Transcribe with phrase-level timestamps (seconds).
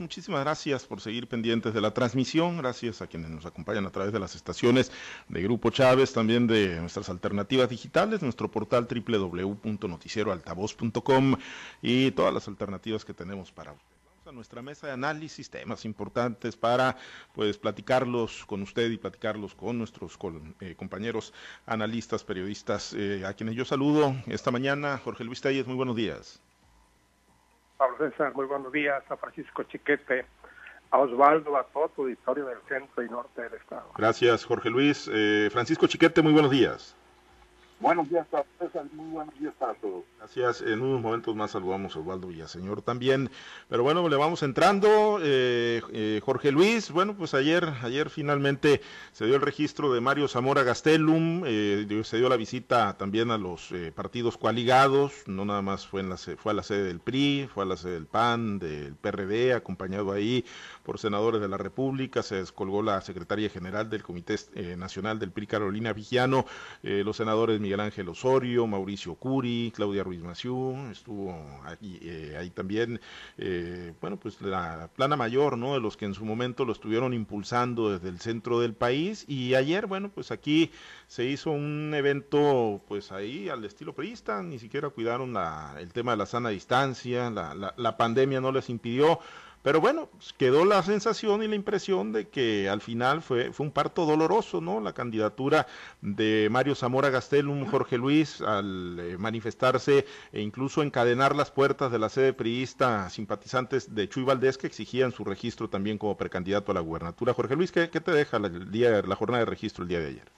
[0.00, 4.12] Muchísimas gracias por seguir pendientes de la transmisión, gracias a quienes nos acompañan a través
[4.12, 4.90] de las estaciones
[5.28, 11.36] de Grupo Chávez, también de nuestras alternativas digitales, nuestro portal www.noticieroaltavoz.com
[11.80, 13.86] y todas las alternativas que tenemos para usted.
[14.08, 16.96] Vamos a nuestra mesa de análisis, temas importantes para
[17.32, 20.18] pues platicarlos con usted y platicarlos con nuestros
[20.58, 21.32] eh, compañeros
[21.66, 24.98] analistas, periodistas, eh, a quienes yo saludo esta mañana.
[24.98, 26.40] Jorge Luis Telles, muy buenos días.
[27.76, 30.24] Pablo César, muy buenos días, a Francisco Chiquete,
[30.90, 33.90] a Osvaldo, a todo tu auditorio del centro y norte del estado.
[33.96, 35.10] Gracias, Jorge Luis.
[35.12, 36.96] Eh, Francisco Chiquete, muy buenos días.
[37.84, 38.26] Buenos días,
[38.58, 40.04] César, muy buenos días para todos.
[40.18, 40.62] Gracias.
[40.62, 43.28] En unos momentos más saludamos a Osvaldo Villaseñor también.
[43.68, 45.18] Pero bueno, le vamos entrando.
[45.22, 48.80] Eh, eh, Jorge Luis, bueno, pues ayer, ayer finalmente
[49.12, 53.36] se dio el registro de Mario Zamora Gastelum, eh, se dio la visita también a
[53.36, 57.50] los partidos coaligados, no nada más fue, en la, fue a la sede del PRI,
[57.52, 60.46] fue a la sede del PAN, del PRD, acompañado ahí
[60.84, 64.36] por senadores de la República, se descolgó la secretaria general del Comité
[64.78, 66.46] Nacional del PRI, Carolina Vigiano,
[66.82, 71.32] los senadores Miguel Ángel Osorio, Mauricio Curi, Claudia Ruiz Maciú, estuvo
[71.64, 73.00] ahí, eh, ahí también,
[73.38, 75.74] eh, bueno, pues la plana mayor, ¿no?
[75.74, 79.54] De los que en su momento lo estuvieron impulsando desde el centro del país y
[79.54, 80.70] ayer, bueno, pues aquí
[81.06, 86.12] se hizo un evento, pues ahí al estilo priista, ni siquiera cuidaron la, el tema
[86.12, 89.20] de la sana distancia, la, la, la pandemia no les impidió
[89.64, 93.64] pero bueno, pues, quedó la sensación y la impresión de que al final fue, fue
[93.64, 94.78] un parto doloroso, ¿no?
[94.78, 95.66] La candidatura
[96.02, 101.98] de Mario Zamora Gastelum, Jorge Luis, al eh, manifestarse e incluso encadenar las puertas de
[101.98, 106.74] la sede priista simpatizantes de Chuy Valdés que exigían su registro también como precandidato a
[106.74, 107.32] la gubernatura.
[107.32, 110.28] Jorge Luis, ¿qué, te deja el día, la jornada de registro el día de ayer?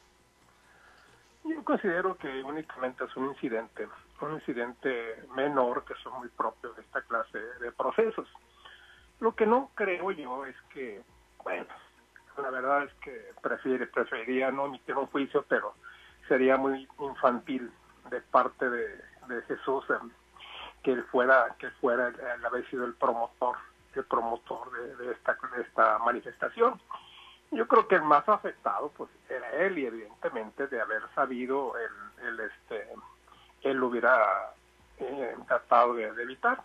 [1.43, 3.89] Yo considero que únicamente es un incidente,
[4.21, 8.29] un incidente menor que son muy propios de esta clase de procesos
[9.20, 11.03] lo que no creo yo es que,
[11.42, 11.67] bueno,
[12.39, 15.75] la verdad es que prefiere, preferiría no emitir un juicio, pero
[16.28, 17.71] sería muy infantil
[18.10, 19.16] de parte de,
[19.49, 19.84] Jesús
[20.84, 23.56] que él fuera, que fuera el haber sido el promotor,
[23.94, 26.81] el promotor de, esta, de esta manifestación.
[27.50, 32.26] Yo creo que el más afectado pues era él y evidentemente de haber sabido el,
[32.28, 32.88] el este
[33.62, 34.53] él lo hubiera
[34.99, 36.62] eh, tratado de evitar.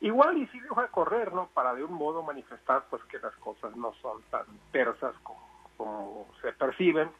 [0.00, 1.48] Igual y si deja correr, ¿no?
[1.54, 6.52] Para de un modo manifestar pues que las cosas no son tan tersas como, se
[6.52, 7.10] perciben.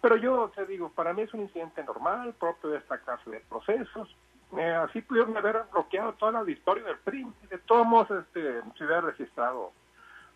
[0.00, 3.40] Pero yo te digo, para mí es un incidente normal, propio de esta clase de
[3.40, 4.14] procesos.
[4.56, 7.26] Eh, así pudieron haber bloqueado toda la historia del PRI.
[7.48, 9.72] De todos modos, este, se hubiera registrado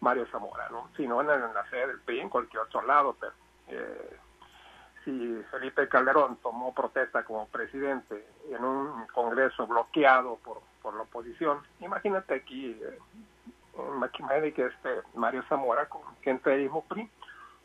[0.01, 0.91] Mario Zamora, ¿no?
[0.97, 3.33] Si no en la sede del PRI, en cualquier otro lado, pero
[3.69, 4.19] eh,
[5.05, 11.61] si Felipe Calderón tomó protesta como presidente en un congreso bloqueado por por la oposición.
[11.81, 12.99] Imagínate aquí, eh,
[13.97, 17.11] imagínate que este Mario Zamora, con gente del mismo PRI,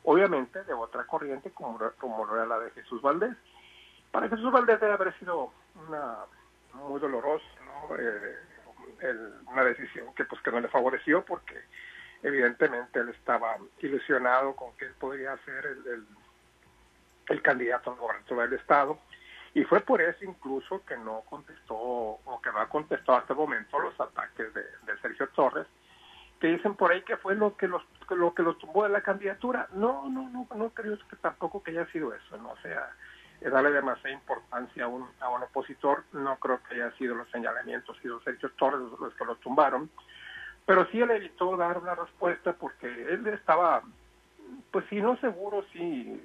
[0.06, 3.35] obviamente de otra corriente como, como era la de Jesús Valdés.
[4.12, 5.52] Para Jesús Valdés debe haber sido
[5.85, 6.19] una
[6.74, 7.96] muy dolorosa, ¿no?
[7.97, 8.38] Eh,
[9.47, 11.56] una decisión que pues que no le favoreció porque
[12.24, 16.08] evidentemente él estaba ilusionado con que él podría ser el, el,
[17.28, 18.97] el candidato al gobernador del estado
[19.53, 23.39] y fue por eso incluso que no contestó o que no ha contestado hasta el
[23.39, 24.63] momento los ataques de,
[25.01, 25.65] Sergio Torres,
[26.39, 29.01] que dicen por ahí que fue lo que los lo que los tumbó de la
[29.01, 29.67] candidatura.
[29.73, 32.89] No, no, no, no creo que tampoco que haya sido eso, no o sea,
[33.41, 37.97] darle demasiada importancia a un, a un opositor, no creo que haya sido los señalamientos
[38.03, 39.89] los Sergio Torres los que lo tumbaron,
[40.66, 43.81] pero sí él evitó dar una respuesta porque él estaba,
[44.71, 46.21] pues si no seguro, sí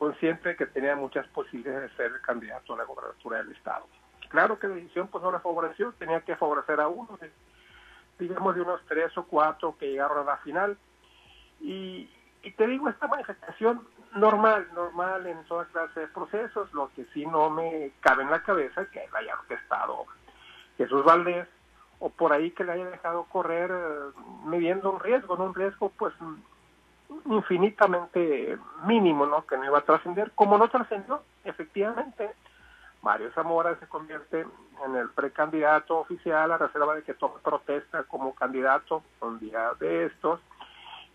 [0.00, 3.86] consciente que tenía muchas posibilidades de ser el candidato a la gobernatura del Estado.
[4.30, 7.30] Claro que la decisión pues no le favoreció, tenía que favorecer a uno, de,
[8.18, 10.78] digamos de unos tres o cuatro que llegaron a la final.
[11.60, 12.08] Y,
[12.56, 17.50] te digo, esta manifestación normal, normal en toda clase de procesos, lo que sí no
[17.50, 20.06] me cabe en la cabeza es que él haya orquestado
[20.78, 21.46] Jesús Valdés,
[21.98, 25.90] o por ahí que le haya dejado correr eh, midiendo un riesgo, no un riesgo
[25.90, 26.14] pues
[27.26, 29.46] infinitamente mínimo, ¿no?
[29.46, 32.30] Que no iba a trascender, como no trascendió, efectivamente.
[33.02, 34.46] Mario Zamora se convierte
[34.84, 40.06] en el precandidato oficial a reserva de que tome protesta como candidato un día de
[40.06, 40.40] estos.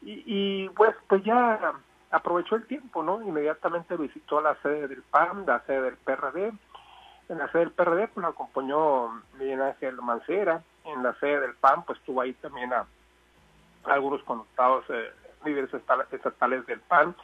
[0.08, 1.74] Y, pues, pues ya
[2.12, 3.24] aprovechó el tiempo, ¿no?
[3.24, 6.54] Inmediatamente visitó la sede del PAN, la sede del PRD.
[7.28, 10.62] En la sede del PRD pues lo acompañó Miguel Ángel Mancera.
[10.84, 12.86] En la sede del PAN pues tuvo ahí también a,
[13.86, 15.12] algunos connotados eh,
[15.46, 17.16] líderes estatales del PAN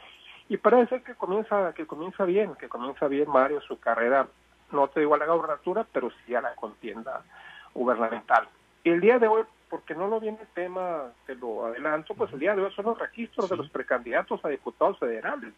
[0.48, 4.26] y parece que comienza que comienza bien, que comienza bien Mario su carrera,
[4.70, 7.22] no te digo a la gobernatura, pero sí a la contienda
[7.74, 8.48] gubernamental.
[8.84, 12.30] Y el día de hoy porque no lo viene el tema, te lo adelanto, pues
[12.34, 15.54] el día de hoy son los registros de los precandidatos a diputados federales.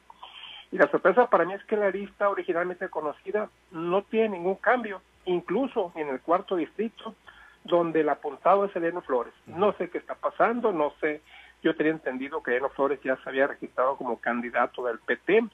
[0.70, 5.02] Y la sorpresa para mí es que la lista originalmente conocida no tiene ningún cambio,
[5.24, 7.16] incluso en el cuarto distrito,
[7.64, 9.34] donde el apuntado es Eleno Flores.
[9.46, 11.20] No sé qué está pasando, no sé,
[11.64, 15.44] yo tenía entendido que Eleno Flores ya se había registrado como candidato del PT,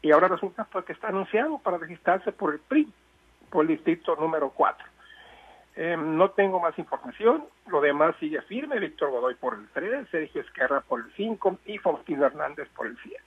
[0.00, 2.92] y ahora resulta pues, que está anunciado para registrarse por el PRI,
[3.50, 4.86] por el distrito número 4.
[5.74, 10.42] Eh, no tengo más información, lo demás sigue firme, Víctor Godoy por el 3, Sergio
[10.42, 13.20] Esquerra por el 5 y Faustino Hernández por el 7.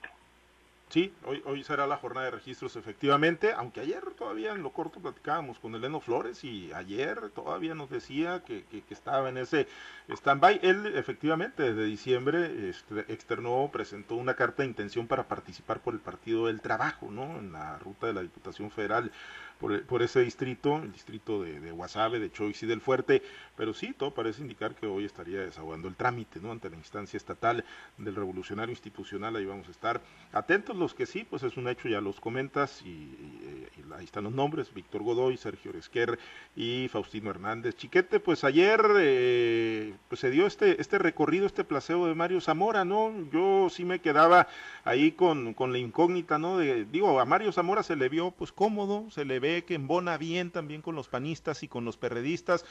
[0.89, 4.99] Sí, hoy, hoy será la jornada de registros efectivamente, aunque ayer todavía en lo corto
[4.99, 9.67] platicábamos con Eleno Flores y ayer todavía nos decía que, que, estaba en ese
[10.07, 10.59] stand-by.
[10.61, 15.99] Él efectivamente desde diciembre este, externó, presentó una carta de intención para participar por el
[15.99, 17.39] Partido del Trabajo, ¿no?
[17.39, 19.11] En la ruta de la Diputación Federal
[19.60, 23.22] por, por ese distrito, el distrito de, de Guasave, de Choix y del Fuerte,
[23.56, 26.52] pero sí, todo parece indicar que hoy estaría desahogando el trámite, ¿no?
[26.52, 27.63] Ante la instancia estatal
[27.98, 30.02] del revolucionario institucional, ahí vamos a estar
[30.34, 34.25] atentos los que sí, pues es un hecho, ya los comentas, y, y ahí están
[34.25, 36.19] los nombres, Víctor Godoy, Sergio Oresquer
[36.56, 37.75] y Faustino Hernández.
[37.75, 42.86] Chiquete, pues ayer eh, pues se dio este, este recorrido, este placeo de Mario Zamora,
[42.86, 43.13] ¿no?
[43.31, 44.48] Yo sí me quedaba
[44.84, 46.57] ahí con, con la incógnita, ¿no?
[46.57, 50.18] De, digo, a Mario Zamora se le vio pues cómodo, se le ve que embona
[50.18, 52.65] bien también con los panistas y con los perredistas.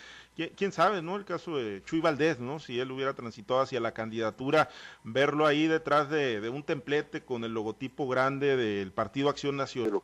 [0.56, 1.16] ¿Quién sabe, no?
[1.16, 2.58] El caso de Chuy Valdés, ¿no?
[2.58, 4.68] Si él hubiera transitado hacia la candidatura,
[5.04, 10.00] verlo ahí detrás de, un templete con el logotipo grande del Partido Acción Nacional.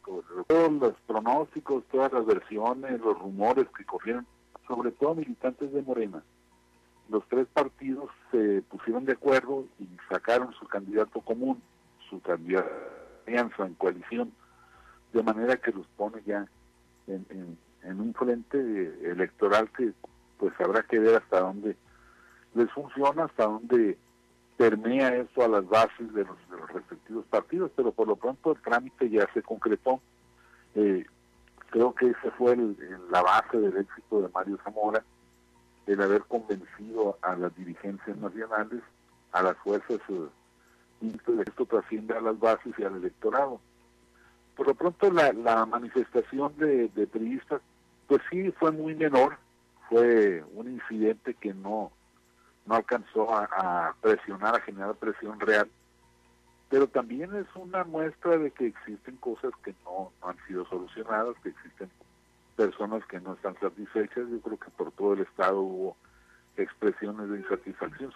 [0.46, 4.26] Todos los pronósticos, todas las versiones, los rumores que corrieron,
[4.66, 6.22] sobre todo militantes de Morena,
[7.08, 11.60] los tres partidos se pusieron de acuerdo y sacaron su candidato común,
[12.08, 12.68] su candidato
[13.26, 14.32] en coalición,
[15.12, 16.46] de manera que los pone ya
[17.14, 18.58] en, en, en, un frente
[19.02, 19.92] electoral que
[20.38, 21.76] pues habrá que ver hasta dónde
[22.54, 23.98] les funciona, hasta dónde
[24.56, 28.52] permea esto a las bases de los, de los respectivos partidos, pero por lo pronto
[28.52, 30.00] el trámite ya se concretó.
[30.74, 31.04] Eh,
[31.70, 32.76] creo que ese fue el,
[33.10, 35.02] la base del éxito de Mario Zamora,
[35.86, 38.82] el haber convencido a las dirigencias nacionales,
[39.32, 40.28] a las fuerzas uh,
[41.00, 43.60] de esto trasciende a las bases y al electorado.
[44.56, 47.60] Por lo pronto la, la manifestación de, de priistas,
[48.06, 49.36] pues sí fue muy menor,
[49.88, 51.90] fue un incidente que no,
[52.66, 55.68] no alcanzó a, a, presionar, a generar presión real,
[56.68, 61.34] pero también es una muestra de que existen cosas que no, no han sido solucionadas,
[61.42, 61.90] que existen
[62.56, 64.28] personas que no están satisfechas.
[64.30, 65.96] Yo creo que por todo el estado hubo
[66.56, 68.12] expresiones de insatisfacción.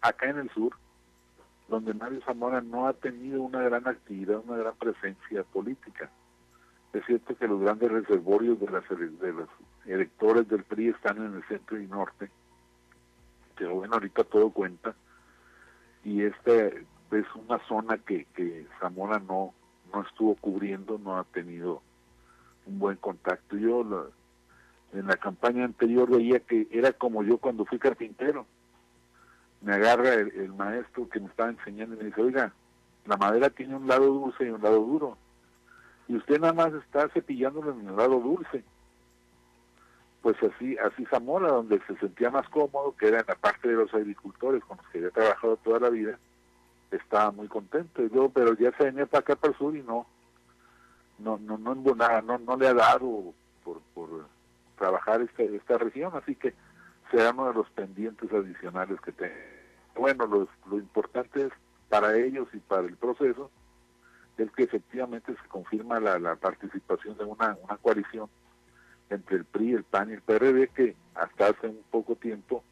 [0.00, 0.76] Acá en el sur,
[1.68, 6.10] donde Mario Zamora no ha tenido una gran actividad, una gran presencia política.
[6.92, 9.48] Es cierto que los grandes reservorios de, las, de los
[9.86, 12.30] electores del PRI están en el centro y norte,
[13.56, 14.94] pero bueno, ahorita todo cuenta,
[16.04, 18.26] y esta es una zona que,
[18.80, 19.54] Zamora no,
[19.92, 21.82] no estuvo cubriendo, no ha tenido
[22.66, 23.56] un buen contacto.
[23.56, 24.04] Yo la,
[24.98, 28.46] en la campaña anterior veía que era como yo cuando fui carpintero.
[29.64, 32.52] Me agarra el, maestro que me estaba enseñando y me dice, oiga,
[33.06, 35.16] la madera tiene un lado dulce y un lado duro.
[36.06, 38.62] Y usted nada más está cepillándolo en el lado dulce.
[40.20, 43.74] Pues así, así Zamora, donde se sentía más cómodo, que era en la parte de
[43.74, 46.18] los agricultores con los que había trabajado toda la vida,
[46.90, 48.02] estaba muy contento.
[48.02, 50.06] Y yo, pero ya se venía para acá para el sur y no,
[51.18, 53.32] no, no, no, no, no, no le ha dado
[53.64, 54.26] por, por
[54.76, 56.54] trabajar esta, esta región, así que
[57.10, 59.53] será uno de los pendientes adicionales que tengo.
[59.94, 61.52] Bueno, lo, importante es
[61.88, 63.50] para ellos y para el proceso
[64.36, 68.28] es que efectivamente se confirma la, participación de una, coalición
[69.10, 72.64] entre el PRI, el PAN y el PRD que hasta hace un poco tiempo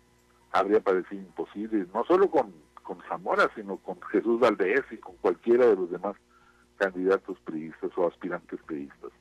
[0.50, 2.52] habría parecido imposible, no solo con,
[2.82, 6.16] con Zamora, sino con Jesús Valdés y con cualquiera de los demás
[6.76, 9.12] candidatos priistas o aspirantes priistas.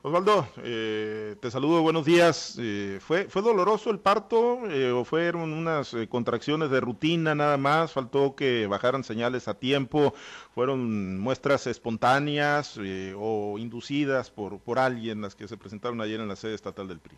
[0.00, 2.56] Osvaldo, eh, te saludo, buenos días.
[2.60, 7.56] Eh, ¿fue, ¿Fue doloroso el parto eh, o fueron unas eh, contracciones de rutina nada
[7.56, 7.92] más?
[7.92, 10.12] ¿Faltó que bajaran señales a tiempo?
[10.54, 16.28] ¿Fueron muestras espontáneas eh, o inducidas por, por alguien las que se presentaron ayer en
[16.28, 17.16] la sede estatal del PRI?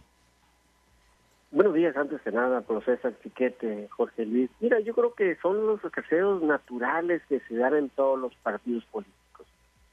[1.50, 4.50] Buenos días, antes que nada, profesor Chiquete, Jorge Luis.
[4.58, 8.84] Mira, yo creo que son los deseos naturales que se dan en todos los partidos
[8.86, 9.46] políticos,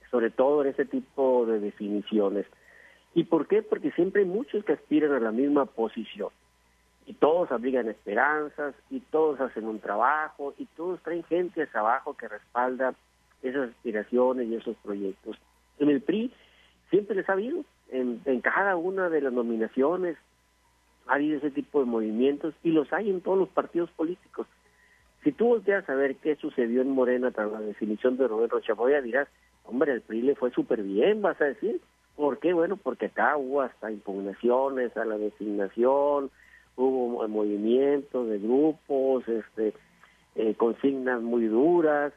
[0.10, 2.46] sobre todo en ese tipo de definiciones.
[3.17, 3.63] ¿Y por qué?
[3.63, 6.29] Porque siempre hay muchos que aspiran a la misma posición.
[7.07, 12.15] Y todos abrigan esperanzas, y todos hacen un trabajo, y todos traen gente hacia abajo
[12.15, 12.93] que respalda
[13.41, 15.36] esas aspiraciones y esos proyectos.
[15.79, 16.31] En el PRI
[16.91, 20.15] siempre les ha habido, en, cada una de las nominaciones,
[21.07, 24.45] ha habido ese tipo de movimientos y los hay en todos los partidos políticos.
[25.24, 29.01] Si tú volteas a ver qué sucedió en Morena tras la definición de Roberto Chamoya,
[29.01, 29.27] dirás,
[29.63, 31.81] hombre, el PRI le fue súper bien, vas a decir.
[32.17, 32.51] ¿Por qué?
[32.51, 36.31] Bueno, porque acá hubo hasta impugnaciones a la designación,
[36.75, 39.75] hubo movimientos de grupos, este,
[40.36, 42.12] eh, consignas muy duras.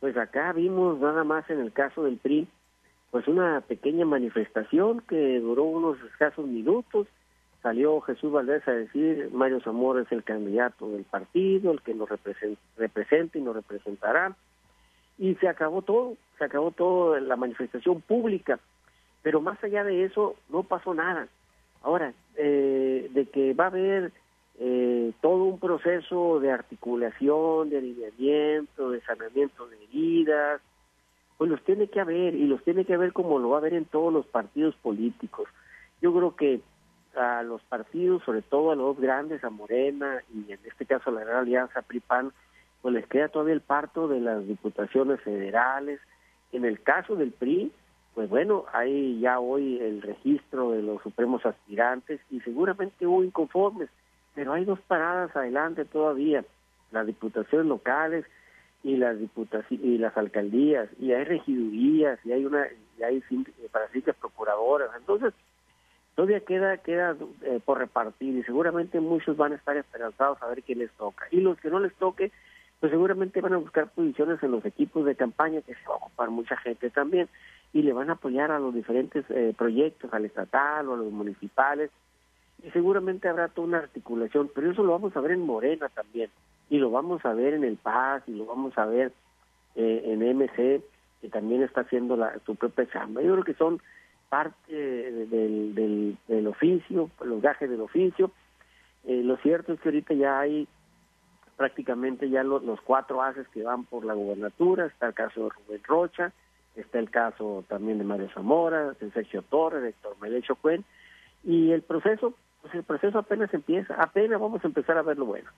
[0.00, 2.46] Pues acá vimos nada más en el caso del PRI,
[3.10, 7.06] pues una pequeña manifestación que duró unos escasos minutos.
[7.62, 12.10] Salió Jesús Valdés a decir, Mario Zamora es el candidato del partido, el que nos
[12.10, 14.36] representa, y nos representará.
[15.16, 18.60] Y se acabó todo, se acabó todo la manifestación pública.
[19.22, 21.28] Pero más allá de eso, no pasó nada.
[21.82, 24.12] Ahora, eh, de que va a haber
[24.58, 30.60] eh, todo un proceso de articulación, de alineamiento, de saneamiento de heridas,
[31.36, 33.74] pues los tiene que haber y los tiene que haber como lo va a haber
[33.74, 35.48] en todos los partidos políticos.
[36.02, 36.60] Yo creo que
[37.16, 41.12] a los partidos, sobre todo a los grandes, a Morena y en este caso a
[41.12, 42.32] la Gran Alianza PRIPAN,
[42.82, 46.00] pues les queda todavía el parto de las diputaciones federales.
[46.52, 47.72] En el caso del PRI,
[48.18, 53.88] pues bueno, hay ya hoy el registro de los supremos aspirantes y seguramente hubo inconformes,
[54.34, 56.44] pero hay dos paradas adelante todavía,
[56.90, 58.24] las diputaciones locales
[58.82, 59.18] y las
[59.70, 62.66] y las alcaldías y hay regidurías y hay una
[62.98, 63.22] y hay
[63.70, 64.90] parasitas procuradoras.
[64.96, 65.32] Entonces
[66.16, 70.64] todavía queda queda eh, por repartir y seguramente muchos van a estar esperanzados a ver
[70.64, 71.28] quién les toca.
[71.30, 72.32] Y los que no les toque
[72.80, 75.98] pues seguramente van a buscar posiciones en los equipos de campaña que se va a
[75.98, 77.28] ocupar mucha gente también
[77.72, 81.12] y le van a apoyar a los diferentes eh, proyectos al estatal o a los
[81.12, 81.90] municipales
[82.62, 86.30] y seguramente habrá toda una articulación pero eso lo vamos a ver en Morena también
[86.70, 89.12] y lo vamos a ver en el PAS y lo vamos a ver
[89.76, 90.82] eh, en MC
[91.20, 93.22] que también está haciendo la, su propia chamba.
[93.22, 93.80] Yo creo que son
[94.28, 98.30] parte del, del, del oficio, los gajes del oficio.
[99.04, 100.68] Eh, lo cierto es que ahorita ya hay
[101.56, 105.82] prácticamente ya los, cuatro haces que van por la gobernatura, está el caso de Rubén
[105.84, 106.32] Rocha,
[106.80, 110.84] está el caso también de Mario Zamora, de Sergio Torres, de Héctor Melecho Cuen,
[111.44, 115.26] y el proceso, pues el proceso apenas empieza, apenas vamos a empezar a ver lo
[115.26, 115.50] bueno.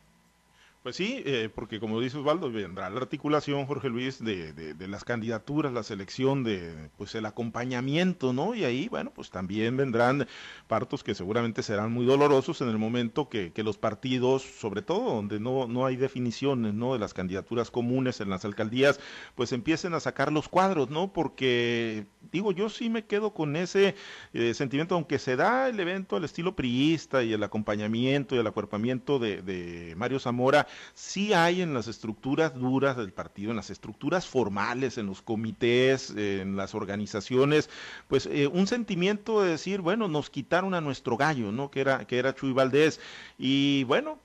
[0.83, 5.05] Pues sí, eh, porque como dice Osvaldo, vendrá la articulación, Jorge Luis, de, de, las
[5.05, 8.55] candidaturas, la selección, de pues el acompañamiento, ¿no?
[8.55, 10.27] Y ahí, bueno, pues también vendrán
[10.69, 15.17] partos que seguramente serán muy dolorosos en el momento que, que los partidos, sobre todo
[15.17, 16.95] donde no, no hay definiciones, ¿no?
[16.95, 19.01] De las candidaturas comunes en las alcaldías,
[19.35, 21.13] pues empiecen a sacar los cuadros, ¿no?
[21.13, 23.97] Porque, digo, yo sí me quedo con ese
[24.33, 28.47] eh, sentimiento, aunque se da el evento al estilo priista y el acompañamiento y el
[28.47, 33.71] acuerpamiento de, de Mario Zamora, sí hay en las estructuras duras del partido, en las
[33.71, 37.71] estructuras formales, en los comités, en las organizaciones,
[38.09, 41.71] pues eh, un sentimiento de decir, bueno, nos quitaron a nuestro gallo, ¿no?
[41.71, 43.01] Que era, que era Chuy Valdés.
[43.39, 44.19] Y bueno,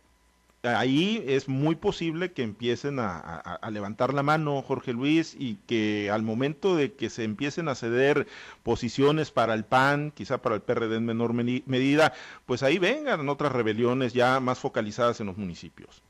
[0.66, 6.24] ahí es muy posible que empiecen a, levantar la mano Jorge Luis y que al
[6.24, 8.28] momento de que se empiecen a ceder
[8.64, 12.14] posiciones para el PAN, quizá para el PRD en menor medida,
[12.46, 16.02] pues ahí vengan otras rebeliones ya más focalizadas en los municipios.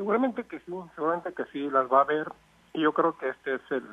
[0.00, 2.26] Seguramente que sí, seguramente que sí, las va a ver.
[2.72, 3.84] Y yo creo que este es el,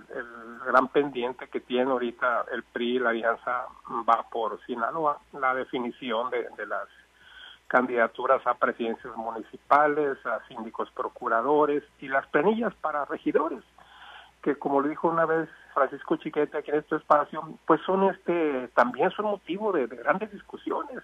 [0.65, 3.65] gran pendiente que tiene ahorita el PRI, la alianza
[4.07, 6.87] va por Sinaloa, la definición de, las
[7.67, 13.61] candidaturas a presidencias municipales, a síndicos procuradores y las planillas para regidores,
[14.41, 18.69] que como le dijo una vez Francisco Chiquete aquí en este espacio, pues son este
[18.69, 21.03] también son motivo de grandes discusiones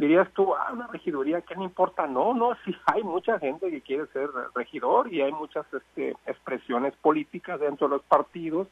[0.00, 2.06] dirías tú, ah, una regiduría, ¿qué le importa?
[2.06, 6.96] No, no, sí hay mucha gente que quiere ser regidor y hay muchas este, expresiones
[6.96, 8.66] políticas dentro de los partidos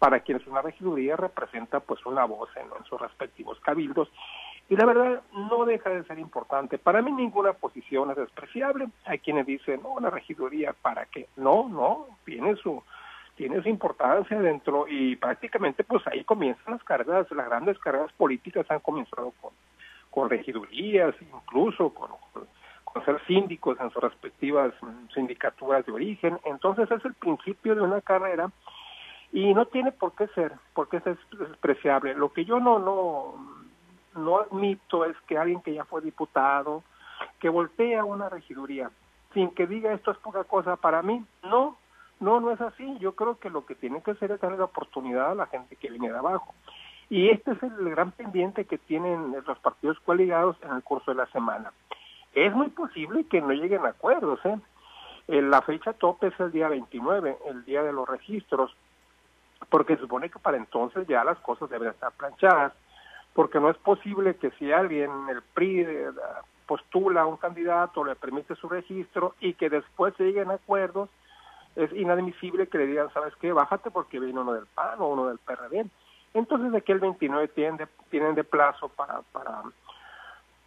[0.00, 4.10] para quienes una regiduría representa pues una voz en, sus respectivos cabildos
[4.68, 6.76] y la verdad no deja de ser importante.
[6.76, 8.88] Para mí ninguna posición es despreciable.
[9.04, 11.28] Hay quienes dicen, no, una regiduría, ¿para qué?
[11.36, 12.82] No, no, tiene su
[13.36, 18.64] tiene su importancia dentro y prácticamente pues ahí comienzan las cargas, las grandes cargas políticas
[18.70, 19.52] han comenzado con
[20.14, 22.10] con regidurías, incluso con,
[23.04, 24.72] ser síndicos en sus respectivas
[25.12, 26.38] sindicaturas de origen.
[26.44, 28.52] Entonces es el principio de una carrera
[29.32, 31.04] y no tiene por qué ser, porque es
[31.36, 32.14] despreciable.
[32.14, 33.34] Lo que yo no, no,
[34.14, 36.84] no admito es que alguien que ya fue diputado,
[37.40, 38.92] que voltea una regiduría
[39.32, 41.76] sin que diga esto es poca cosa para mí, no,
[42.20, 42.96] no, no es así.
[43.00, 45.74] Yo creo que lo que tiene que hacer es darle la oportunidad a la gente
[45.74, 46.54] que viene de abajo.
[47.10, 51.18] Y este es el gran pendiente que tienen los partidos coaligados en el curso de
[51.18, 51.72] la semana.
[52.34, 54.40] Es muy posible que no lleguen a acuerdos.
[54.44, 54.58] ¿eh?
[55.26, 58.74] la fecha tope es el día 29, el día de los registros,
[59.70, 62.72] porque se supone que para entonces ya las cosas deben estar planchadas.
[63.32, 66.10] porque no es posible que si alguien, el PRI, eh,
[66.66, 71.10] postula a un candidato, le permite su registro y que después lleguen a acuerdos,
[71.76, 73.52] es inadmisible que le digan, ¿sabes qué?
[73.52, 75.86] Bájate porque viene uno del PAN o uno del PRD.
[76.34, 79.62] Entonces, de aquí el 29 tienen de, tienen de plazo para, para,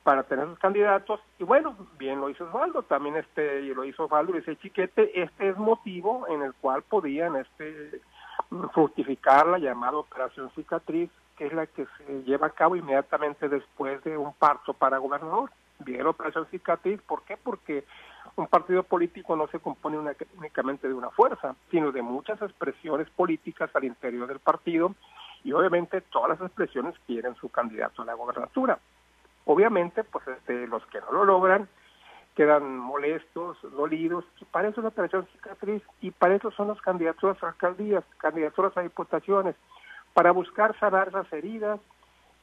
[0.04, 1.20] para tener sus candidatos.
[1.38, 5.50] Y bueno, bien lo hizo Osvaldo, también este, y lo hizo Osvaldo, dice Chiquete, este
[5.50, 8.02] es motivo en el cual podían este,
[8.74, 14.02] fructificar la llamada operación cicatriz, que es la que se lleva a cabo inmediatamente después
[14.06, 15.52] de un parto para gobernador.
[15.80, 17.36] Bien operación cicatriz, ¿por qué?
[17.36, 17.84] Porque
[18.38, 23.70] un partido político no se compone únicamente de una fuerza, sino de muchas expresiones políticas
[23.76, 24.96] al interior del partido
[25.44, 28.80] y obviamente todas las expresiones quieren su candidato a la gobernatura.
[29.46, 31.68] Obviamente, pues este, los que no lo logran
[32.36, 36.80] quedan molestos, dolidos, y para eso es la operación cicatriz, y para eso son las
[36.82, 39.56] candidaturas a alcaldías, candidaturas a diputaciones,
[40.14, 41.80] para buscar sanar esas heridas,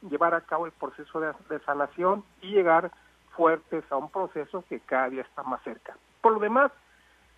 [0.09, 2.91] llevar a cabo el proceso de, sanación y llegar
[3.37, 5.95] fuertes a un proceso que cada día está más cerca.
[6.21, 6.73] Por lo demás,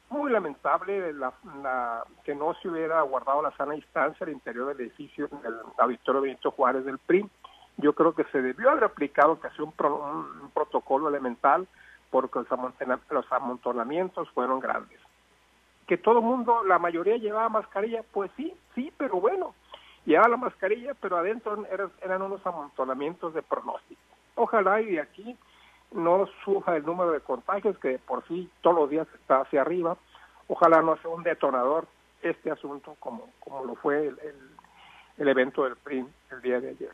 [0.09, 1.33] muy lamentable la,
[2.23, 6.51] que no se hubiera guardado la sana distancia al interior del edificio del auditorio Benito
[6.51, 7.29] Juárez del PRI.
[7.77, 11.67] Yo creo que se debió haber aplicado casi un, un protocolo elemental
[12.09, 12.39] porque
[13.09, 14.99] los amontonamientos fueron grandes.
[15.85, 19.53] Que todo el mundo, la mayoría llevaba mascarilla, pues sí, sí, pero bueno,
[20.05, 21.65] llevaba la mascarilla, pero adentro
[22.01, 24.01] eran, unos amontonamientos de pronóstico.
[24.35, 25.37] Ojalá y de aquí
[25.91, 29.97] no suja el número de contagios, que por sí todos los días está hacia arriba.
[30.47, 31.87] Ojalá no sea un detonador
[32.21, 34.17] este asunto como, como lo fue el,
[35.17, 36.91] el evento del PRI el día de ayer.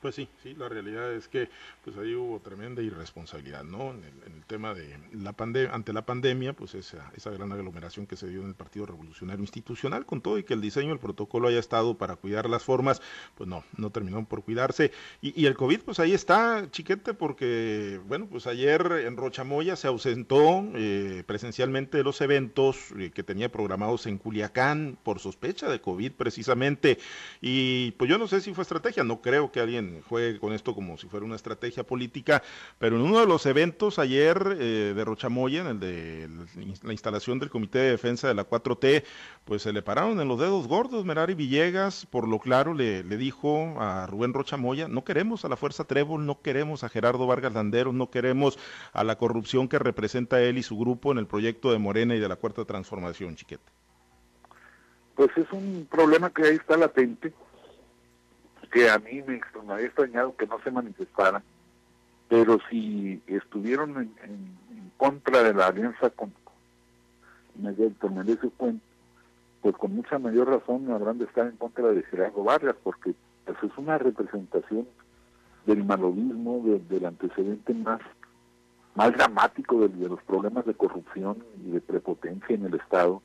[0.00, 1.48] Pues sí, sí, la realidad es que
[1.84, 3.90] pues ahí hubo tremenda irresponsabilidad, ¿no?
[3.90, 8.16] En el, tema de la pandemia, ante la pandemia, pues esa, esa gran aglomeración que
[8.16, 11.48] se dio en el Partido Revolucionario Institucional, con todo y que el diseño del protocolo
[11.48, 13.02] haya estado para cuidar las formas,
[13.34, 14.92] pues no, no terminó por cuidarse.
[15.20, 19.88] Y, y el COVID, pues ahí está, chiquete, porque, bueno, pues ayer en Rochamoya se
[19.88, 25.80] ausentó eh, presencialmente de los eventos eh, que tenía programados en Culiacán por sospecha de
[25.80, 26.98] COVID precisamente.
[27.40, 30.74] Y pues yo no sé si fue estrategia, no creo que alguien juegue con esto
[30.74, 32.42] como si fuera una estrategia política,
[32.78, 36.28] pero en uno de los eventos ayer eh, de Rochamoya, en el de
[36.82, 39.04] la instalación del Comité de Defensa de la 4T,
[39.44, 41.04] pues se le pararon en los dedos gordos.
[41.04, 45.56] Merari Villegas, por lo claro, le, le dijo a Rubén Rochamoya, no queremos a la
[45.56, 48.58] Fuerza Trébol, no queremos a Gerardo Vargas Landeros, no queremos
[48.92, 52.20] a la corrupción que representa él y su grupo en el proyecto de Morena y
[52.20, 53.72] de la Cuarta Transformación, Chiquete.
[55.14, 57.32] Pues es un problema que ahí está latente
[58.70, 59.40] que a mí me,
[59.72, 61.42] había extrañado que no se manifestaran,
[62.28, 64.58] pero si estuvieron en,
[64.96, 66.32] contra de la alianza con
[67.54, 68.84] Miguel merece Puente,
[69.62, 73.58] pues con mucha mayor razón habrán de estar en contra de Gerardo Vargas, porque pues,
[73.62, 74.86] es una representación
[75.66, 78.00] del malovismo, del antecedente más
[79.16, 83.22] dramático de, los problemas de corrupción y de prepotencia en el Estado,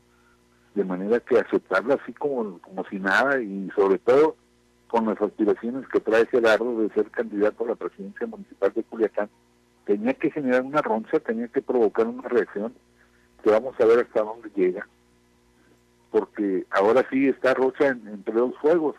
[0.75, 4.35] de manera que aceptarla así como si nada y sobre todo
[4.93, 9.27] con las aspiraciones que trae Gerardo de ser candidato a la presidencia municipal de Culiacán,
[9.85, 12.75] tenía que generar una roncha, tenía que provocar una reacción
[13.41, 14.87] que vamos a ver hasta dónde llega.
[16.11, 18.95] Porque ahora sí está Rocha entre dos fuegos.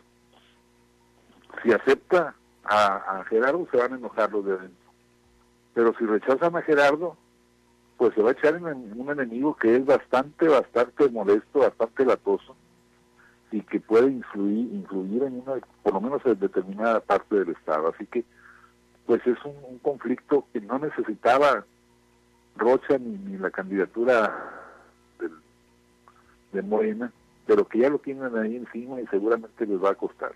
[1.63, 4.91] Si acepta a, Gerardo, se van a enojar los de adentro.
[5.75, 7.17] Pero si rechazan a Gerardo,
[7.99, 12.05] pues se va a echar en, en un enemigo que es bastante, bastante molesto, bastante
[12.05, 12.57] latoso
[13.55, 17.93] y que puede influir, influir en una, por lo menos en determinada parte del Estado.
[17.95, 18.25] Así que,
[19.07, 21.65] pues es un, conflicto que no necesitaba
[22.57, 24.35] Rocha ni, la candidatura
[26.53, 27.13] de Morena,
[27.47, 30.33] pero que ya lo tienen ahí encima y seguramente les va a costar.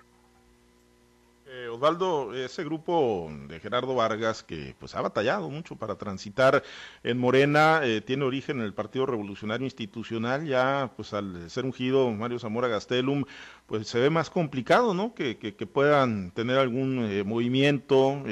[1.50, 6.62] Eh, Osvaldo, ese grupo de Gerardo Vargas que pues ha batallado mucho para transitar
[7.02, 12.10] en Morena, eh, tiene origen en el Partido Revolucionario Institucional, ya pues al ser ungido
[12.10, 13.24] Mario Zamora Gastelum,
[13.66, 15.14] pues se ve más complicado, ¿no?
[15.14, 15.36] Que,
[15.72, 18.22] puedan tener algún eh, movimiento,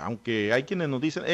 [0.00, 1.24] aunque hay quienes nos dicen,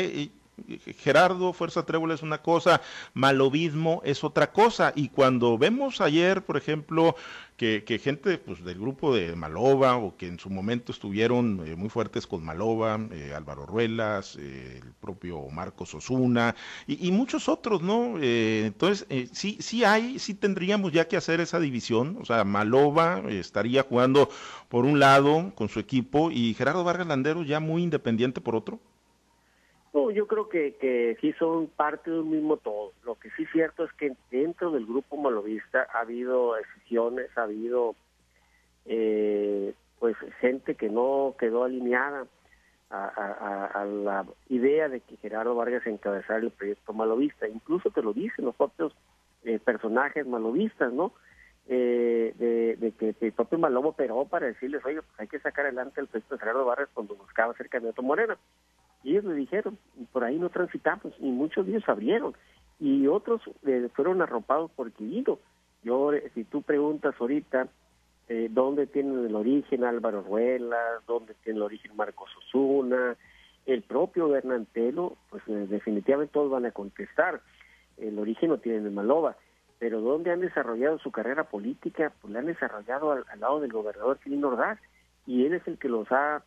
[0.98, 2.80] Gerardo, Fuerza Trébol es una cosa,
[3.14, 4.92] Malovismo es otra cosa.
[4.94, 7.16] Y cuando vemos ayer, por ejemplo,
[7.60, 11.90] que, gente pues, del grupo de Maloba o que en su momento estuvieron eh, muy
[11.90, 16.54] fuertes con Maloba, eh, Álvaro Ruelas, eh, el propio Marcos Osuna
[16.86, 18.18] y, muchos otros, ¿no?
[18.18, 22.16] entonces, sí, sí hay, sí tendríamos ya que hacer esa división.
[22.20, 24.30] O sea, Maloba estaría jugando
[24.70, 28.80] por un lado con su equipo y Gerardo Vargas Landero ya muy independiente por otro.
[29.92, 32.92] No, yo creo que, que sí son parte de un mismo todo.
[33.04, 37.42] Lo que sí es cierto es que dentro del grupo malovista ha habido decisiones, ha
[37.42, 37.96] habido
[38.86, 42.26] eh, pues gente que no quedó alineada
[42.90, 47.46] a, la idea de que Gerardo Vargas encabezara el proyecto malovista.
[47.48, 48.92] Incluso te lo dicen los propios
[49.44, 51.12] eh, personajes malovistas, ¿no?
[51.68, 56.00] Eh, de, que el propio Malobo operó para decirles, oye, pues hay que sacar adelante
[56.00, 58.36] el proyecto de Gerardo Vargas cuando buscaba ser candidato Morena.
[59.02, 59.78] Y ellos le dijeron,
[60.12, 62.34] por ahí no transitamos, y muchos de ellos abrieron,
[62.78, 65.38] y otros eh, fueron arropados por Quillido.
[65.82, 67.68] Yo, si tú preguntas ahorita
[68.28, 73.16] eh, dónde tienen el origen Álvaro Ruelas, dónde tiene el origen Marcos Osuna,
[73.66, 77.40] el propio Bernantelo, pues eh, definitivamente todos van a contestar.
[77.96, 79.36] El origen no tiene de Maloba,
[79.78, 84.18] pero dónde han desarrollado su carrera política, pues la han desarrollado al, lado del gobernador
[84.18, 84.78] Quirino Ordaz,
[85.26, 86.42] y él es el que los ha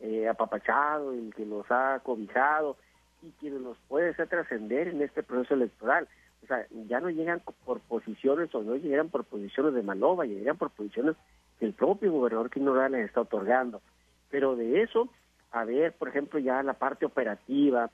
[0.00, 2.76] eh, apapachado, el que los ha cobijado,
[3.22, 6.08] y quien los puede hacer trascender en este proceso electoral.
[6.42, 10.58] O sea, ya no llegan por posiciones o no llegan por posiciones de Maloba, llegan
[10.58, 11.16] por posiciones
[11.58, 13.80] que el propio gobernador Quino les está otorgando.
[14.30, 15.08] Pero de eso,
[15.52, 17.90] a ver, por ejemplo, ya la parte operativa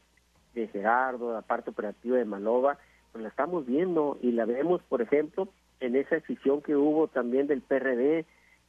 [0.55, 2.79] de Gerardo, la parte operativa de Maloba,
[3.13, 7.47] pues la estamos viendo y la vemos, por ejemplo, en esa decisión que hubo también
[7.47, 8.25] del PRD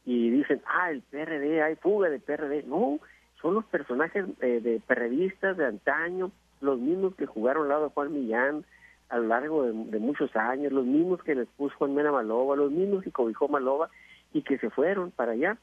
[0.06, 2.64] y dicen, ah, el PRD, hay fuga de PRD.
[2.64, 3.00] No,
[3.42, 7.94] son los personajes eh, de perredistas de antaño, los mismos que jugaron al lado de
[7.94, 8.66] Juan Millán,
[9.10, 12.72] a lo largo de, muchos años, los mismos que les puso Juan Mena Maloba, los
[12.72, 13.90] mismos que cobijó Maloba
[14.32, 15.58] y que se fueron para allá.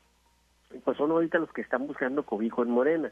[0.84, 3.10] Pues son ahorita los que están buscando cobijo en Morena.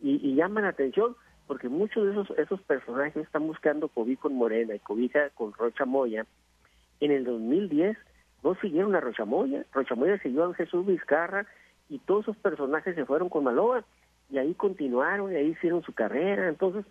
[0.00, 4.74] Y, llaman la atención porque muchos de esos, esos personajes están buscando cobijo en Morena
[4.74, 6.24] y cobija con Rocha Moya.
[7.00, 7.98] En el 2010
[8.42, 11.46] no siguieron a Rocha Moya, Rocha Moya siguió a Jesús Vizcarra
[11.88, 13.84] y todos esos personajes se fueron con Maloba
[14.30, 16.48] y ahí continuaron y ahí hicieron su carrera.
[16.48, 16.84] Entonces,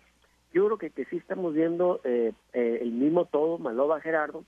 [0.52, 4.44] yo creo que, que sí estamos viendo eh, eh, el mismo todo, Maloba Gerardo,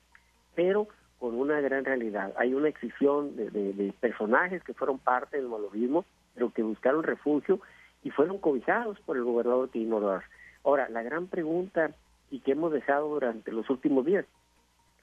[0.54, 2.32] pero con una gran realidad.
[2.36, 7.60] Hay una excisión de, personajes que fueron parte del malobismo, pero que buscaron refugio
[8.02, 10.24] y fueron cobijados por el gobernador Ordaz.
[10.64, 11.90] Ahora, la gran pregunta
[12.30, 14.24] y que hemos dejado durante los últimos días,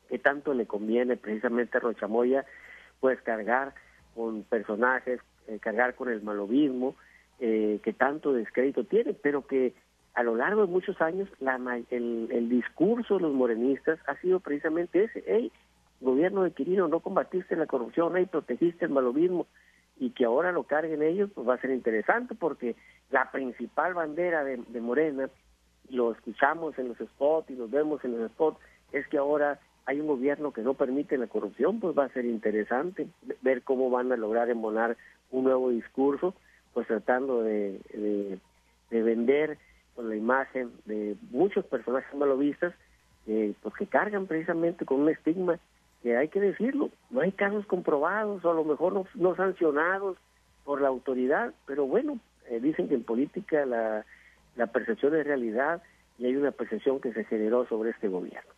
[0.09, 2.45] ¿qué tanto le conviene precisamente a Rochamoya
[2.99, 3.75] pues cargar
[4.15, 6.95] con personajes, eh, cargar con el malobismo,
[7.39, 9.73] eh, que tanto descrédito tiene, pero que
[10.13, 11.57] a lo largo de muchos años la,
[11.91, 15.51] el, el, discurso de los morenistas ha sido precisamente ese, hey,
[16.01, 19.45] gobierno de Quirino, no combatiste la corrupción, hey, protegiste el malobismo,
[19.99, 22.75] y que ahora lo carguen ellos, pues va a ser interesante porque
[23.09, 25.29] la principal bandera de, Morena,
[25.89, 28.59] lo escuchamos en los spots y lo vemos en los spots,
[28.91, 32.25] es que ahora hay un gobierno que no permite la corrupción, pues va a ser
[32.25, 33.07] interesante
[33.41, 34.97] ver cómo van a lograr embonar
[35.31, 36.33] un nuevo discurso,
[36.73, 38.39] pues tratando de, de,
[38.89, 39.57] de vender
[39.95, 42.73] con la imagen de muchos personajes malovistas
[43.27, 45.59] eh, pues que cargan precisamente con un estigma
[46.01, 50.17] que hay que decirlo, no hay casos comprobados o a lo mejor no, no sancionados
[50.63, 54.05] por la autoridad, pero bueno, eh, dicen que en política la,
[54.55, 55.81] la percepción es realidad
[56.19, 58.51] y hay una percepción que se generó sobre este gobierno.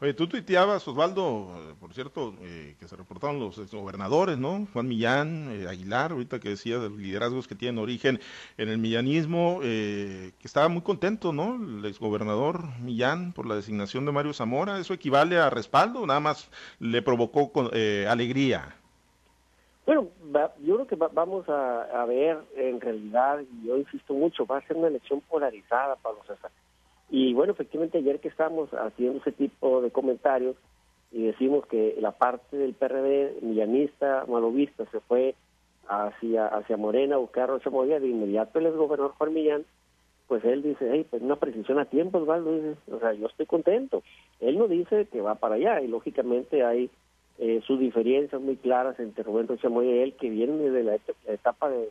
[0.00, 4.66] Oye, tú tuiteabas, Osvaldo, eh, por cierto, eh, que se reportaron los gobernadores, ¿no?
[4.72, 8.18] Juan Millán, eh, Aguilar, ahorita que decía de los liderazgos que tienen origen
[8.56, 11.56] en el millanismo, que estaba muy contento, ¿no?
[11.56, 16.50] El exgobernador Millán por la designación de Mario Zamora, ¿eso equivale a respaldo nada más
[16.80, 17.52] le provocó
[18.08, 18.74] alegría?
[19.84, 20.08] Bueno,
[20.64, 24.66] yo creo que vamos a, a, ver en realidad, y yo insisto mucho, va a
[24.66, 26.28] ser una elección polarizada, para los
[27.10, 30.56] y bueno, efectivamente ayer que estábamos haciendo ese tipo de comentarios
[31.12, 35.34] y decimos que la parte del PRD millanista, malovista, se fue
[35.88, 39.64] hacia hacia Morena a buscar Rocha de inmediato el gobernador Juan Millán,
[40.26, 43.46] pues él dice, hey, pues una precisión a tiempo, Osvaldo, dice, o sea, yo estoy
[43.46, 44.02] contento.
[44.40, 46.90] Él no dice que va para allá y lógicamente hay
[47.38, 51.70] eh, sus diferencias muy claras entre Rubén Rocha y él que vienen desde la etapa
[51.70, 51.90] de,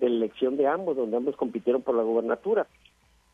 [0.00, 2.66] de elección de ambos, donde ambos compitieron por la gobernatura.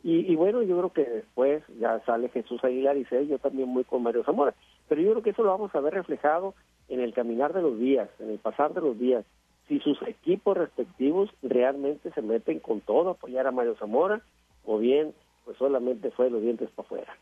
[0.04, 3.84] Y, bueno, yo creo que después ya sale Jesús Aguilar y dice, yo también voy
[3.84, 4.52] con Mario Zamora.
[4.88, 6.54] Pero yo creo que eso lo vamos a ver reflejado
[6.88, 9.24] en el caminar de los días, en el pasar de los días.
[9.68, 14.22] Si sus equipos respectivos realmente se meten con todo a apoyar a Mario Zamora,
[14.64, 17.16] o bien, pues solamente fue los dientes para afuera.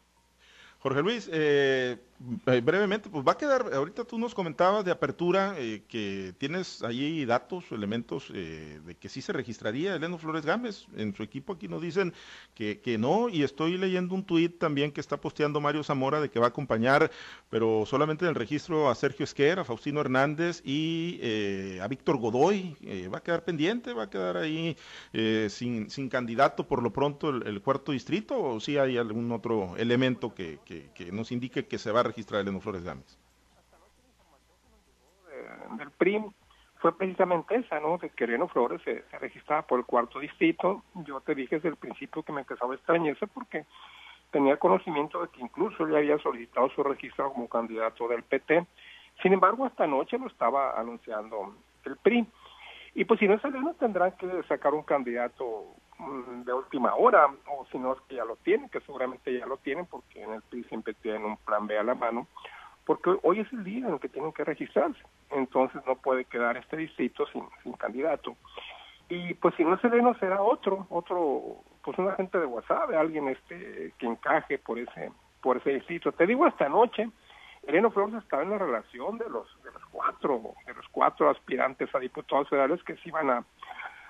[0.79, 1.99] Jorge Luis, eh,
[2.47, 6.83] eh, brevemente, pues va a quedar, ahorita tú nos comentabas de apertura eh, que tienes
[6.83, 10.87] allí datos elementos de que sí se registraría Eleno Flores Gámez.
[10.97, 12.13] En su equipo aquí nos dicen
[12.55, 16.31] que, que no, y estoy leyendo un tuit también que está posteando Mario Zamora de
[16.31, 17.11] que va a acompañar,
[17.49, 21.21] pero solamente en el registro a Sergio Esquer, a Faustino Hernández y
[21.81, 22.77] a Víctor Godoy.
[23.13, 24.77] va a quedar pendiente, va a quedar ahí
[25.49, 30.35] sin, sin candidato por lo pronto el, cuarto distrito, o si hay algún otro elemento
[30.35, 33.19] que que, nos indique que se va a registrar Eleno Flores Gámez.
[35.79, 36.31] Del PRIM,
[36.81, 37.99] fue precisamente esa, ¿no?
[37.99, 40.83] De que Eleno Flores se, registraba por el cuarto distrito.
[41.07, 43.67] Yo te dije desde el principio que me empezaba a extrañarse porque
[44.31, 48.67] tenía conocimiento de que incluso le había solicitado su registro como candidato del PT.
[49.23, 52.27] Sin embargo, esta noche lo estaba anunciando el PRI.
[52.95, 55.75] Y pues si no es Eleno, tendrán que sacar un candidato
[56.45, 59.57] de última hora, o si no es que ya lo tienen, que seguramente ya lo
[59.59, 62.27] tienen, porque en el PRI siempre tienen un plan B a la mano,
[62.85, 66.57] porque hoy es el día en el que tienen que registrarse, entonces no puede quedar
[66.57, 68.37] este distrito sin, sin candidato.
[69.09, 73.29] Y pues si no es Eleno, será otro, otro, pues un agente de WhatsApp, alguien
[73.29, 75.11] este que encaje por ese,
[75.43, 76.13] por ese distrito.
[76.13, 77.11] Te digo, esta noche,
[77.65, 81.93] Eleno Flores estaba en la relación de los, de los cuatro, de los cuatro aspirantes
[81.95, 83.45] a diputados federales que se iban a,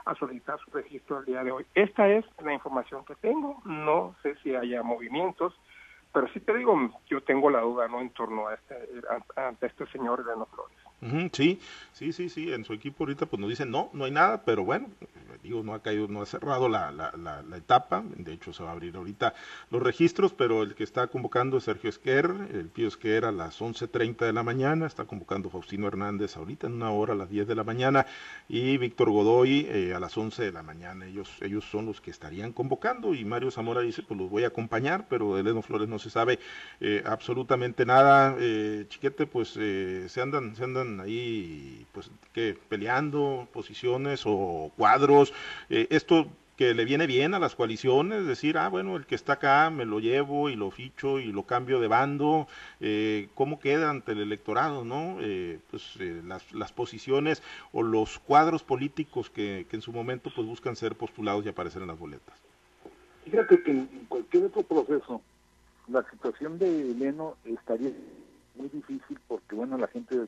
[0.05, 1.67] a solicitar su registro el día de hoy.
[1.75, 5.55] Esta es la información que tengo, no sé si haya movimientos,
[6.13, 8.75] pero sí te digo, yo tengo la duda no en torno a este,
[9.37, 10.80] ante este señor Eleno Flores
[11.33, 11.59] sí,
[11.93, 14.65] sí, sí, sí, en su equipo ahorita pues nos dicen no, no hay nada, pero
[14.65, 14.89] bueno,
[15.43, 18.71] digo, no ha caído, no ha cerrado la, la, la, etapa, de hecho se va
[18.71, 19.35] a abrir ahorita
[19.71, 23.61] los registros, pero el que está convocando es Sergio Esquer, el Pío Esquer a las
[23.61, 27.47] 11.30 de la mañana, está convocando Faustino Hernández ahorita en una hora a las 10
[27.47, 28.07] de la mañana
[28.49, 32.11] y Víctor Godoy eh, a las 11 de la mañana, ellos, ellos son los que
[32.11, 35.89] estarían convocando y Mario Zamora dice pues los voy a acompañar, pero de Eleno Flores
[35.89, 36.39] no se sabe
[36.81, 44.23] eh, absolutamente nada, eh, Chiquete pues se andan, se andan ahí pues que peleando posiciones
[44.25, 45.33] o cuadros.
[45.69, 46.27] Eh, esto
[46.57, 49.87] que le viene bien a las coaliciones, decir, ah, bueno, el que está acá me
[49.87, 52.49] lo llevo y lo ficho y lo cambio de bando,
[52.81, 55.17] eh, ¿cómo queda ante el electorado, no?
[55.21, 60.47] Eh, pues las, las, posiciones o los cuadros políticos que, que, en su momento pues
[60.47, 62.39] buscan ser postulados y aparecer en las boletas.
[63.25, 65.23] Fíjate que en cualquier otro proceso,
[65.89, 67.91] la situación de Leno estaría
[68.55, 70.27] muy difícil porque, bueno, la gente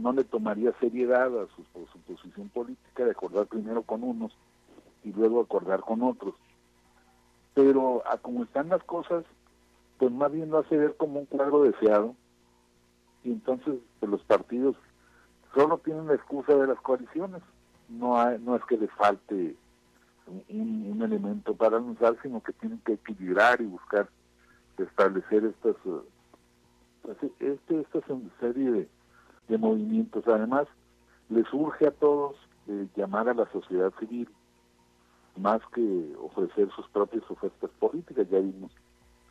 [0.00, 1.62] no le tomaría seriedad a su,
[2.06, 4.32] posición política de acordar primero con unos
[5.04, 6.34] y luego acordar con otros.
[7.54, 9.24] Pero a como están las cosas,
[9.98, 12.14] pues más bien lo hace ver como un cuadro deseado
[13.24, 14.76] y entonces pues, los partidos
[15.54, 17.42] solo tienen la excusa de las coaliciones.
[17.88, 19.56] No, hay, no es que les falte
[20.48, 24.08] un, elemento para anunciar, sino que tienen que equilibrar y buscar
[24.78, 26.02] establecer estas, uh,
[27.02, 28.00] pues, este, esta
[28.38, 28.88] serie de,
[29.50, 30.26] de movimientos.
[30.26, 30.66] Además,
[31.28, 32.36] les urge a todos
[32.68, 34.28] eh, llamar a la sociedad civil
[35.36, 38.28] más que ofrecer sus propias ofertas políticas.
[38.30, 38.72] Ya vimos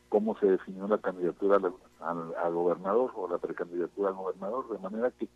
[0.09, 1.59] cómo se definió la candidatura
[2.01, 5.27] al, gobernador o la precandidatura al gobernador, de manera que,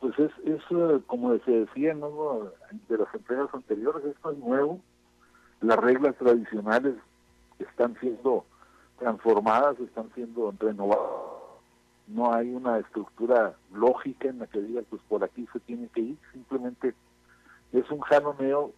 [0.00, 2.50] pues es, es eh, como se decía ¿no?
[2.88, 4.80] de las empresas anteriores, esto es nuevo,
[5.60, 6.94] las reglas tradicionales
[7.58, 8.44] están siendo
[8.98, 11.33] transformadas, están siendo renovadas
[12.06, 16.00] no hay una estructura lógica en la que diga, pues por aquí se tiene que
[16.00, 16.94] ir, simplemente
[17.72, 18.72] es un jaloneo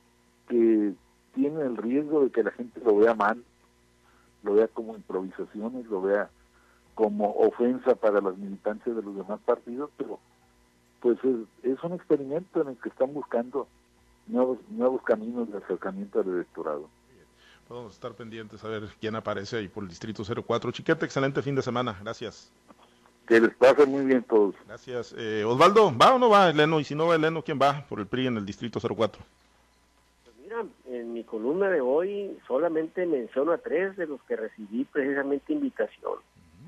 [0.49, 0.95] que
[1.35, 3.43] tiene el riesgo de que la gente lo vea mal,
[4.43, 6.31] lo vea como improvisaciones, lo vea
[6.95, 10.19] como ofensa para las militancias de los demás partidos, pero
[11.01, 11.19] pues
[11.63, 13.69] es, un experimento en el que están buscando
[14.27, 16.89] nuevos, nuevos caminos de acercamiento al electorado.
[17.69, 20.71] A estar pendientes a ver quién aparece ahí por el Distrito 04.
[20.71, 21.99] Chiquete, excelente fin de semana.
[22.01, 22.51] Gracias.
[23.27, 24.55] Que les pase muy bien todos.
[24.67, 25.15] Gracias.
[25.19, 26.79] Eh, Osvaldo, ¿va o no va Eleno?
[26.79, 29.23] Y si no va Eleno, ¿quién va por el PRI en el Distrito 04?
[30.25, 34.85] Pues mira, en mi columna de hoy solamente menciono a tres de los que recibí
[34.85, 36.19] precisamente invitación.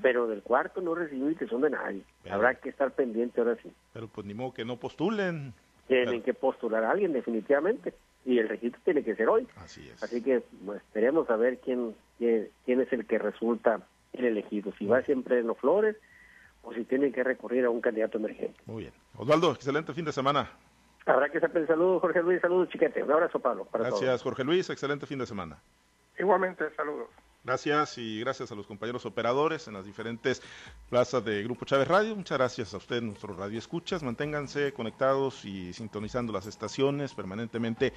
[0.01, 2.01] Pero del cuarto no recibí invitación de nadie.
[2.29, 3.71] Habrá que estar pendiente ahora sí.
[3.93, 5.53] Pero pues ni modo que no postulen.
[5.87, 7.93] Tienen que postular a alguien definitivamente.
[8.25, 9.47] Y el registro tiene que ser hoy.
[9.55, 10.03] Así es.
[10.03, 13.81] Así que pues, esperemos a ver quién, quién, es el que resulta
[14.13, 14.71] el elegido.
[14.77, 15.95] Si va siempre en los Flores
[16.61, 18.59] o si tienen que recurrir a un candidato emergente.
[18.65, 18.93] Muy bien.
[19.17, 20.49] Osvaldo, excelente fin de semana.
[21.05, 21.65] Habrá que saber.
[21.65, 22.41] Saludos, Jorge Luis.
[22.41, 23.01] Saludos, chiquete.
[23.03, 23.67] Un abrazo, Pablo.
[23.73, 24.69] Gracias, Jorge Luis.
[24.69, 25.57] Excelente fin de semana.
[26.17, 27.07] Igualmente, saludos.
[27.41, 30.41] Gracias y gracias a los compañeros operadores en las diferentes
[30.89, 32.13] plazas de Grupo Chávez Radio.
[32.15, 34.03] Muchas gracias a usted, nuestro radio escuchas.
[34.03, 37.93] Manténganse conectados y sintonizando las estaciones permanentemente